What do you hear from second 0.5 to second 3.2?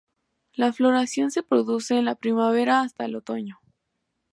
La floración se produce en la primavera hasta el